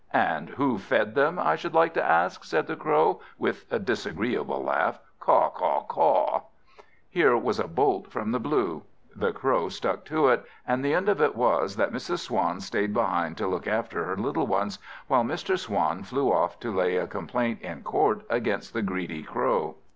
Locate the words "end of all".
10.95-11.29